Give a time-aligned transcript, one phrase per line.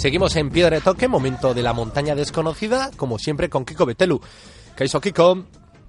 [0.00, 4.18] Seguimos en Piedra de Toque, momento de la montaña desconocida, como siempre con Kiko Betelu.
[4.74, 5.44] Kaiso Kiko.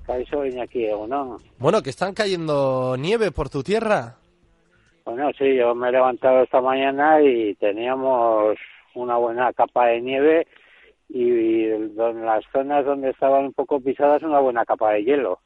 [0.05, 1.37] Kaiso Iñaki, ¿no?
[1.57, 4.17] Bueno, que están cayendo nieve por tu tierra.
[5.05, 8.57] Bueno, sí, yo me he levantado esta mañana y teníamos
[8.93, 10.47] una buena capa de nieve
[11.09, 15.39] y, en las zonas donde estaban un poco pisadas una buena capa de hielo,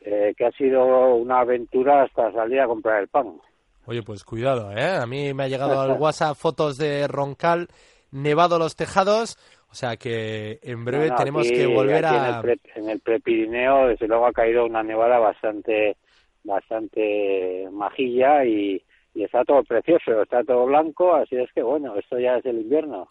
[0.00, 3.40] eh, que ha sido una aventura hasta salir a comprar el pan.
[3.86, 4.96] Oye, pues cuidado, ¿eh?
[4.96, 7.68] A mí me ha llegado al WhatsApp fotos de Roncal,
[8.10, 9.36] nevado los tejados,
[9.70, 12.42] o sea que en breve tenemos que volver a...
[12.74, 15.96] En el, Prepirineo, desde luego, ha caído una nevada bastante,
[16.44, 18.82] bastante majilla y,
[19.14, 22.60] y está todo precioso, está todo blanco, así es que bueno, esto ya es el
[22.60, 23.08] invierno.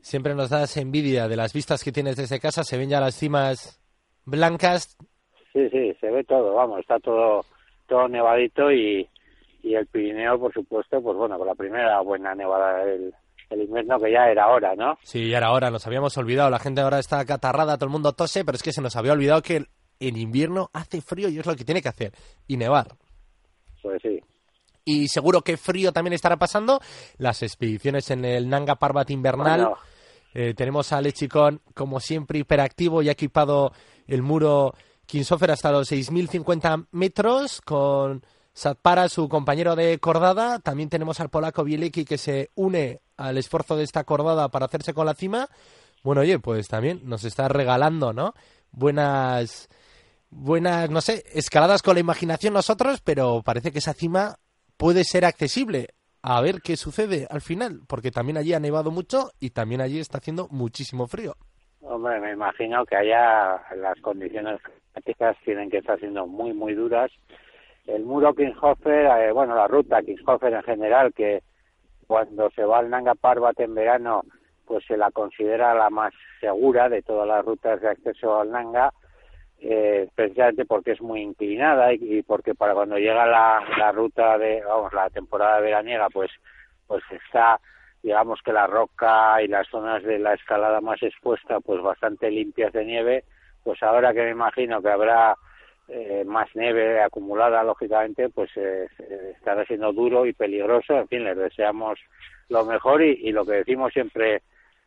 [0.00, 3.16] Siempre nos das envidia de las vistas que tienes desde casa, se ven ya las
[3.16, 3.80] cimas
[4.24, 4.96] blancas.
[5.52, 7.44] Sí, sí, se ve todo, vamos, está todo,
[7.88, 9.08] todo nevadito y,
[9.62, 13.12] y el Pirineo, por supuesto, pues bueno, con la primera buena nevada del,
[13.50, 14.96] invierno que ya era hora, ¿no?
[15.02, 18.12] Sí, ya era hora, nos habíamos olvidado, la gente ahora está catarrada, todo el mundo
[18.12, 19.64] tose, pero es que se nos había olvidado que
[20.00, 22.12] en invierno hace frío y es lo que tiene que hacer,
[22.48, 22.96] y nevar.
[23.82, 24.20] Pues sí.
[24.84, 26.80] Y seguro que frío también estará pasando
[27.18, 29.74] las expediciones en el Nanga Parbat invernal.
[30.34, 33.72] Eh, tenemos a Lechicón, como siempre, hiperactivo y ha equipado
[34.06, 34.74] el muro
[35.06, 40.60] Kinsofer hasta los 6.050 metros con Satpara, su compañero de cordada.
[40.60, 44.94] También tenemos al polaco Bielecki que se une al esfuerzo de esta cordada para hacerse
[44.94, 45.48] con la cima.
[46.02, 48.34] Bueno, oye, pues también nos está regalando, ¿no?
[48.70, 49.68] Buenas,
[50.30, 54.36] buenas, no sé, escaladas con la imaginación nosotros, pero parece que esa cima
[54.76, 55.88] puede ser accesible.
[56.22, 59.98] A ver qué sucede al final, porque también allí ha nevado mucho y también allí
[59.98, 61.34] está haciendo muchísimo frío.
[61.80, 67.10] Hombre, me imagino que allá las condiciones climáticas tienen que estar siendo muy, muy duras
[67.86, 71.42] el muro Kingshofer, eh, bueno, la ruta Kingshofer en general, que
[72.06, 74.22] cuando se va al Nanga Parbat en verano,
[74.66, 78.92] pues se la considera la más segura de todas las rutas de acceso al Nanga,
[79.60, 84.62] eh, precisamente porque es muy inclinada y, porque para cuando llega la, la ruta de,
[84.62, 86.30] vamos, la temporada veraniega, pues,
[86.86, 87.60] pues está,
[88.02, 92.72] digamos que la roca y las zonas de la escalada más expuesta, pues bastante limpias
[92.72, 93.24] de nieve,
[93.62, 95.36] pues ahora que me imagino que habrá
[95.88, 98.86] eh, más nieve acumulada, lógicamente, pues eh,
[99.36, 100.94] estará siendo duro y peligroso.
[100.94, 101.98] En fin, les deseamos
[102.48, 104.42] lo mejor y, lo que decimos siempre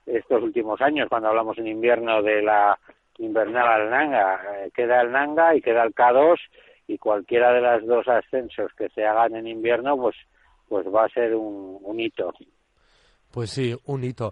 [0.06, 2.80] estos últimos años, cuando hablamos en invierno de la
[3.18, 6.38] invernal al Nanga, eh, queda el Nanga y queda el K2
[6.88, 10.16] y cualquiera de las dos ascensos que se hagan en invierno, pues,
[10.68, 12.34] pues va a ser un, un hito.
[13.32, 14.32] Pues sí, un hito.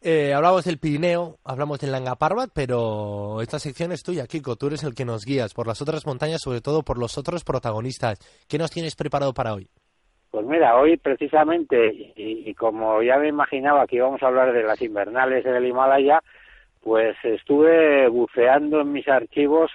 [0.00, 4.54] Eh, hablamos del Pirineo, hablamos del Nanga Parbat, pero esta sección es tuya, Kiko.
[4.54, 7.42] Tú eres el que nos guías por las otras montañas, sobre todo por los otros
[7.42, 8.20] protagonistas.
[8.48, 9.68] ¿Qué nos tienes preparado para hoy?
[10.30, 14.80] Pues mira, hoy precisamente, y, como ya me imaginaba que íbamos a hablar de las
[14.82, 16.22] invernales en el Himalaya,
[16.82, 19.70] pues estuve buceando en mis archivos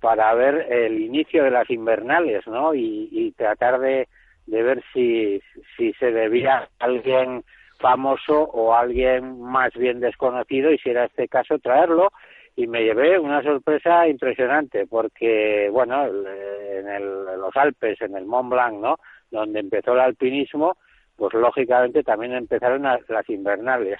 [0.00, 2.74] para ver el inicio de las invernales, ¿no?
[2.74, 4.08] Y, tratar de,
[4.46, 5.40] ver si,
[5.76, 7.44] si se debía a alguien
[7.78, 12.12] famoso o alguien más bien desconocido y si era este caso traerlo.
[12.58, 18.50] Y me llevé una sorpresa impresionante porque bueno en, el, los Alpes en el Mont
[18.50, 18.96] Blanc no
[19.30, 20.78] donde empezó el alpinismo
[21.16, 23.98] pues lógicamente también empezaron las invernales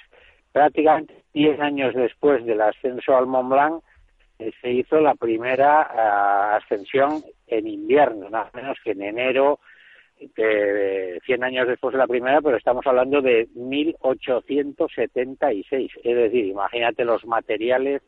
[0.56, 3.84] prácticamente 10 años después del ascenso al Mont Blanc
[4.38, 9.60] eh, se hizo la primera ah, ascensión en invierno nada menos que en enero
[10.18, 15.92] eh, 100 años después de la primera, pero estamos hablando de 1876.
[16.02, 18.00] Es decir, imagínate los materiales,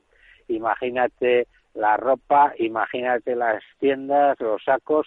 [0.48, 5.06] imagínate la ropa, imagínate las tiendas, los sacos.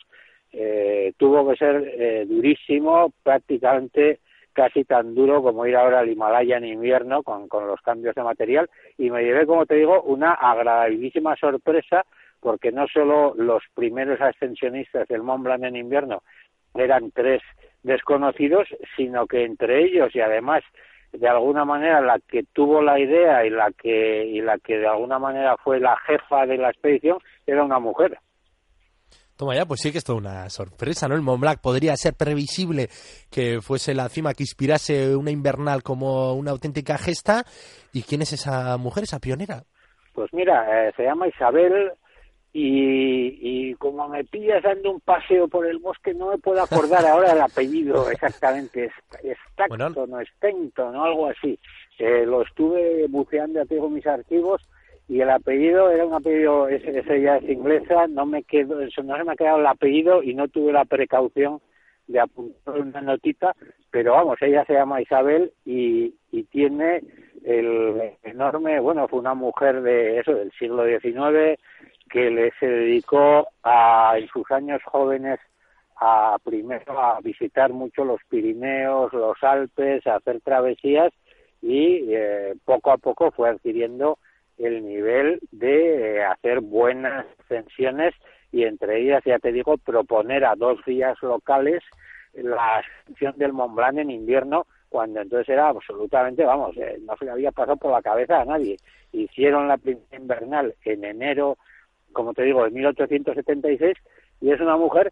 [0.51, 4.19] Eh, tuvo que ser eh, durísimo, prácticamente
[4.53, 8.23] casi tan duro como ir ahora al Himalaya en invierno con, con los cambios de
[8.23, 12.05] material y me llevé, como te digo, una agradabilísima sorpresa
[12.39, 16.23] porque no solo los primeros ascensionistas del Mont Blanc en invierno
[16.75, 17.41] eran tres
[17.83, 20.63] desconocidos, sino que entre ellos y además
[21.11, 24.87] de alguna manera la que tuvo la idea y la que y la que de
[24.87, 28.17] alguna manera fue la jefa de la expedición era una mujer.
[29.41, 31.15] Toma ya, pues sí que es toda una sorpresa, ¿no?
[31.15, 32.89] El Mont Blanc podría ser previsible
[33.31, 37.43] que fuese la cima que inspirase una invernal como una auténtica gesta.
[37.91, 39.63] ¿Y quién es esa mujer, esa pionera?
[40.13, 41.91] Pues mira, eh, se llama Isabel
[42.53, 47.31] y, como me pillas dando un paseo por el bosque, no me puedo acordar ahora
[47.31, 48.91] el apellido exactamente.
[49.23, 51.57] Es, Stacton no Stenton o algo así.
[51.97, 54.61] Eh, lo estuve buceando, tengo mis archivos
[55.11, 59.03] y el apellido era un apellido, ese, ya es inglesa, no me quedo, no se
[59.25, 61.59] me ha quedado el apellido y no tuve la precaución
[62.07, 63.53] de apuntar una notita,
[63.89, 67.03] pero vamos, ella se llama Isabel y, y tiene
[67.43, 71.59] el enorme, bueno, fue una mujer de eso, del siglo XIX,
[72.09, 75.41] que le se dedicó a, en sus años jóvenes
[75.99, 81.11] a primero a visitar mucho los Pirineos, los Alpes, a hacer travesías
[81.61, 84.17] y eh, poco a poco fue adquiriendo
[84.57, 88.13] el nivel de eh, hacer buenas ascensiones
[88.51, 91.81] y entre ellas, ya te digo, proponer a dos guías locales
[92.33, 97.25] la ascensión del Mont Blanc en invierno, cuando entonces era absolutamente, vamos, eh, no se
[97.25, 98.77] le había pasado por la cabeza a nadie.
[99.13, 101.57] Hicieron la primera invernal en enero
[102.11, 103.97] como te digo, de 1876,
[104.41, 105.11] y es una mujer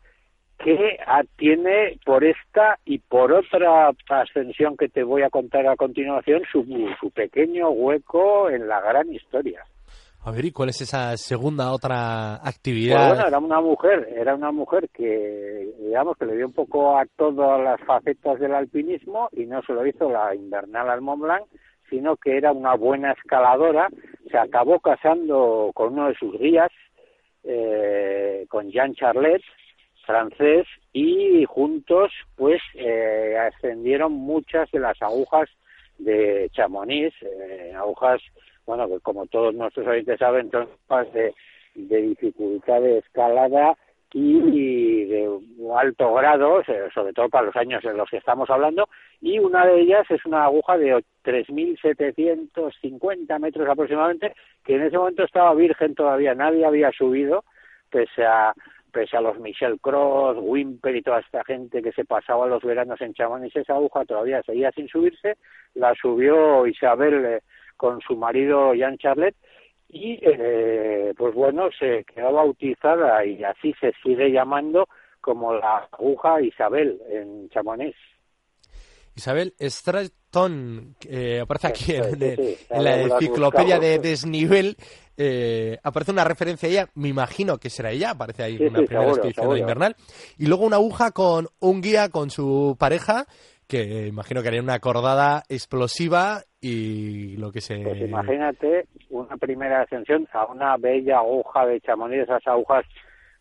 [0.64, 0.98] que
[1.38, 6.66] tiene por esta y por otra ascensión que te voy a contar a continuación su,
[7.00, 9.64] su pequeño hueco en la gran historia.
[10.26, 12.98] A ver, ¿y cuál es esa segunda otra actividad?
[12.98, 16.98] Pues bueno, era una mujer, era una mujer que, digamos, que le dio un poco
[16.98, 21.46] a todas las facetas del alpinismo y no solo hizo la invernal al Mont Blanc,
[21.90, 23.88] sino que era una buena escaladora,
[24.30, 26.72] se acabó casando con uno de sus guías,
[27.46, 29.42] eh, con Jean Charlet,
[30.10, 35.48] francés, y juntos pues eh, ascendieron muchas de las agujas
[36.00, 38.20] de Chamonix, eh, agujas,
[38.66, 40.68] bueno, que como todos nuestros oyentes saben, son
[41.14, 41.36] de,
[41.76, 43.78] de dificultad de escalada
[44.12, 45.30] y de
[45.78, 48.90] alto grado, sobre todo para los años en los que estamos hablando,
[49.22, 54.34] y una de ellas es una aguja de 3.750 metros aproximadamente,
[54.66, 57.44] que en ese momento estaba virgen todavía, nadie había subido,
[57.92, 58.56] pese a
[58.92, 63.00] pese a los Michel Cross, Wimper y toda esta gente que se pasaba los veranos
[63.02, 65.38] en Chamonix, esa aguja todavía seguía sin subirse,
[65.76, 67.42] la subió Isabel eh,
[67.78, 69.36] con su marido Jean Charlet,
[69.90, 74.88] y eh, pues bueno, se quedó bautizada y así se sigue llamando
[75.22, 77.96] como la aguja Isabel en Chamonix.
[79.20, 84.78] Isabel Stratton, que aparece aquí en, la enciclopedia de desnivel,
[85.18, 89.08] eh, aparece una referencia a ella, me imagino que será ella, aparece ahí una primera
[89.08, 89.96] descripción invernal,
[90.38, 93.26] y luego una aguja con un guía con su pareja,
[93.68, 97.84] que imagino que haría una acordada explosiva y lo que se...
[97.84, 102.86] Pues imagínate una primera ascensión a una bella aguja de Chamonix, esas agujas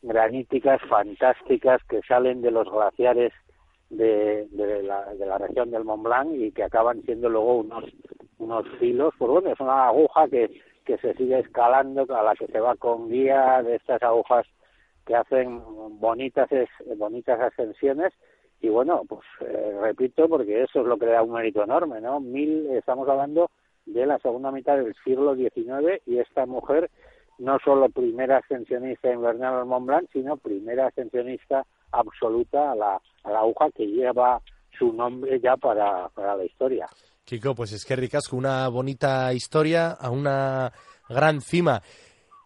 [0.03, 3.33] graníticas fantásticas que salen de los glaciares
[3.90, 7.85] de, de, la, de la región del Mont Blanc y que acaban siendo luego unos
[8.38, 12.46] unos filos, pues bueno, es una aguja que, que se sigue escalando, a la que
[12.46, 14.46] se va con guía de estas agujas
[15.05, 15.61] que hacen
[15.99, 16.49] bonitas
[16.96, 18.12] bonitas ascensiones
[18.61, 22.20] y bueno, pues eh, repito, porque eso es lo que da un mérito enorme, ¿no?
[22.20, 23.50] Mil, estamos hablando
[23.87, 26.91] de la segunda mitad del siglo XIX y esta mujer
[27.38, 33.31] no solo primera ascensionista invernal al Mont Blanc, sino primera ascensionista absoluta a la, a
[33.31, 34.40] la aguja que lleva
[34.79, 36.87] su nombre ya para, para la historia.
[37.25, 40.73] Kiko, pues es que ricasco, una bonita historia a una
[41.08, 41.82] gran cima.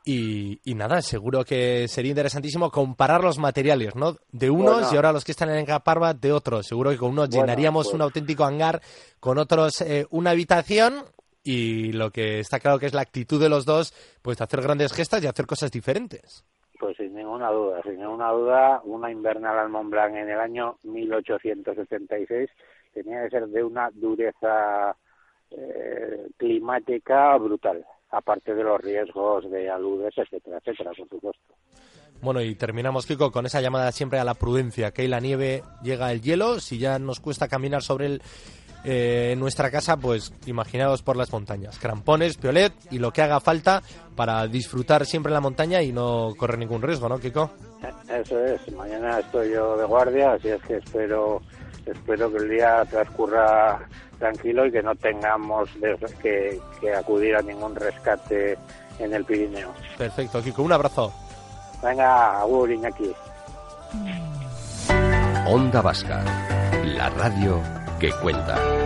[0.05, 4.17] Y, nada, seguro que sería interesantísimo comparar los materiales, ¿no?
[4.33, 6.67] De unos y ahora los que están en Parva de otros.
[6.67, 8.83] Seguro que con unos llenaríamos pues un auténtico hangar,
[9.21, 11.05] con otros eh, una habitación
[11.45, 14.93] y lo que está claro que es la actitud de los dos, pues hacer grandes
[14.93, 16.45] gestas y hacer cosas diferentes.
[16.83, 20.79] Pues sin ninguna duda, sin ninguna duda, una invernal al Mont Blanc en el año
[20.83, 22.51] 1876
[22.93, 24.97] tenía que ser de una dureza
[25.53, 31.55] eh, climática brutal aparte de los riesgos de aludes, etcétera, etcétera, por supuesto.
[32.21, 36.11] Bueno, y terminamos, Kiko, con esa llamada siempre a la prudencia, que la nieve llega
[36.11, 38.23] el hielo, si ya nos cuesta caminar sobre el,
[38.85, 43.41] eh, en nuestra casa, pues imaginaos por las montañas, crampones, piolet y lo que haga
[43.41, 43.83] falta
[44.17, 47.51] para disfrutar siempre la montaña y no correr ningún riesgo, ¿no, Kiko?
[48.09, 51.41] Eso es, mañana estoy yo de guardia, así es que espero
[51.87, 55.69] espero que el día transcurra tranquilo y que no tengamos
[56.21, 56.61] que,
[56.97, 58.57] acudir a ningún rescate
[58.99, 59.73] en el Pirineo.
[59.99, 61.13] Perfecto, Kiko, un abrazo.
[61.83, 63.13] Venga, agur, Iñaki.
[65.49, 66.23] Onda Vasca,
[66.85, 68.82] la radio que cuenta.